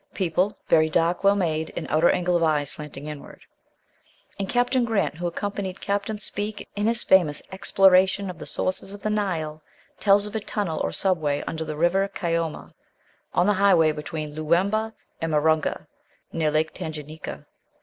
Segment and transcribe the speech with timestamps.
[0.15, 3.41] People very dark, well made, and outer angle of eyes slanting inward."
[4.39, 9.03] And Captain Grant, who accompanied Captain Speke in his famous exploration of the sources of
[9.03, 9.61] the Nile,
[9.99, 12.73] tells of a tunnel or subway under the river Kaoma,
[13.35, 15.85] on the highway between Loowemba and Marunga,
[16.33, 17.45] near Lake Tanganyika.